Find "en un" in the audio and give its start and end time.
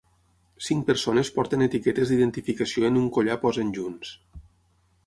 2.91-3.07